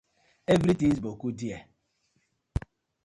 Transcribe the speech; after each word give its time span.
Everytins 0.53 0.97
boku 1.03 1.29
there. 1.39 1.61